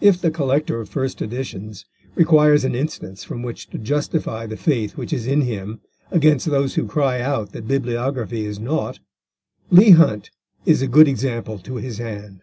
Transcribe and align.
If 0.00 0.20
the 0.20 0.30
collector 0.30 0.80
of 0.80 0.88
first 0.88 1.20
editions 1.20 1.84
requires 2.14 2.62
an 2.64 2.76
instance 2.76 3.24
from 3.24 3.42
which 3.42 3.68
to 3.70 3.78
justify 3.78 4.46
the 4.46 4.56
faith 4.56 4.96
which 4.96 5.12
is 5.12 5.26
in 5.26 5.40
him 5.40 5.80
against 6.12 6.46
those 6.46 6.76
who 6.76 6.86
cry 6.86 7.20
out 7.20 7.50
that 7.50 7.66
bibliography 7.66 8.46
is 8.46 8.60
naught, 8.60 9.00
Leigh 9.68 9.96
Hunt 9.98 10.30
is 10.64 10.80
a 10.80 10.86
good 10.86 11.08
example 11.08 11.58
to 11.58 11.74
his 11.78 11.98
hand. 11.98 12.42